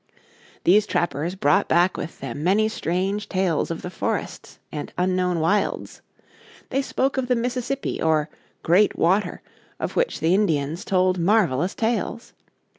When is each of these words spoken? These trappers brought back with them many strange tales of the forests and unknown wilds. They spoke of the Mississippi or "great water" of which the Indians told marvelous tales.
These 0.63 0.87
trappers 0.87 1.35
brought 1.35 1.67
back 1.67 1.95
with 1.95 2.21
them 2.21 2.43
many 2.43 2.67
strange 2.67 3.29
tales 3.29 3.69
of 3.69 3.83
the 3.83 3.91
forests 3.91 4.57
and 4.71 4.91
unknown 4.97 5.39
wilds. 5.39 6.01
They 6.71 6.81
spoke 6.81 7.17
of 7.17 7.27
the 7.27 7.35
Mississippi 7.35 8.01
or 8.01 8.27
"great 8.63 8.97
water" 8.97 9.43
of 9.79 9.95
which 9.95 10.19
the 10.19 10.33
Indians 10.33 10.83
told 10.85 11.19
marvelous 11.19 11.75
tales. 11.75 12.33